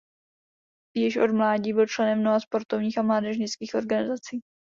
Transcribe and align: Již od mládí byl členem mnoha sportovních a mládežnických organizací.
Již 0.95 1.17
od 1.17 1.31
mládí 1.31 1.73
byl 1.73 1.87
členem 1.87 2.19
mnoha 2.19 2.39
sportovních 2.39 2.97
a 2.97 3.01
mládežnických 3.01 3.75
organizací. 3.75 4.41